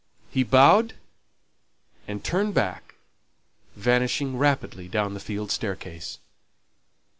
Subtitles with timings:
[0.31, 0.95] He bowed
[2.07, 2.95] and turned back,
[3.75, 6.17] vanishing rapidly down the field staircase.